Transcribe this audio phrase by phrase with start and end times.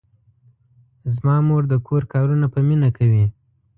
[1.15, 3.25] زما مور د کور کارونه په مینه کوي.